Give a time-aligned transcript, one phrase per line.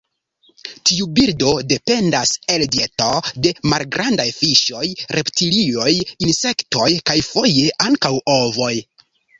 [0.91, 3.11] Tiu birdo dependas el dieto
[3.47, 4.85] de malgrandaj fiŝoj,
[5.19, 5.95] reptilioj,
[6.31, 8.77] insektoj kaj foje ankaŭ ovoj.